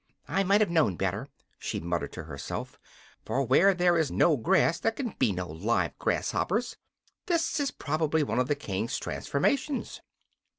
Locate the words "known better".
0.71-1.27